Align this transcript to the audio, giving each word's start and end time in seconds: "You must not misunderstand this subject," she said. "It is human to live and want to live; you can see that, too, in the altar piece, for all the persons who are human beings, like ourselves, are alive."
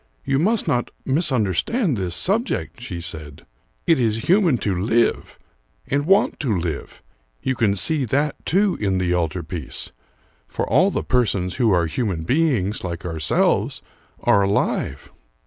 "You 0.25 0.39
must 0.39 0.67
not 0.67 0.89
misunderstand 1.05 1.95
this 1.95 2.15
subject," 2.15 2.81
she 2.81 3.01
said. 3.01 3.45
"It 3.85 3.99
is 3.99 4.27
human 4.27 4.57
to 4.65 4.75
live 4.75 5.37
and 5.85 6.07
want 6.07 6.39
to 6.39 6.57
live; 6.57 7.03
you 7.43 7.53
can 7.53 7.75
see 7.75 8.05
that, 8.05 8.43
too, 8.43 8.75
in 8.81 8.97
the 8.97 9.13
altar 9.13 9.43
piece, 9.43 9.91
for 10.47 10.67
all 10.67 10.89
the 10.89 11.03
persons 11.03 11.57
who 11.57 11.69
are 11.69 11.85
human 11.85 12.23
beings, 12.23 12.83
like 12.83 13.05
ourselves, 13.05 13.83
are 14.23 14.41
alive." 14.41 15.11